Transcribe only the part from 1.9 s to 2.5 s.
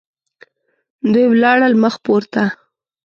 پورته.